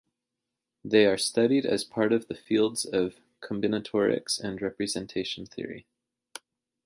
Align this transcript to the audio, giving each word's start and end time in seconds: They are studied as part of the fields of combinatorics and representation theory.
They 0.83 1.05
are 1.05 1.15
studied 1.19 1.63
as 1.63 1.83
part 1.83 2.11
of 2.11 2.27
the 2.27 2.33
fields 2.33 2.85
of 2.85 3.19
combinatorics 3.39 4.39
and 4.39 4.59
representation 4.59 5.45
theory. 5.45 5.85